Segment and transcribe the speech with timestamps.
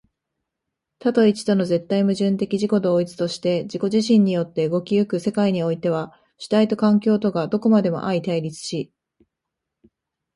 [0.97, 8.91] 多と一との絶対矛盾的自己同一として自己自身によって動き行く世界においては、主体と環境とがどこまでも相対立し、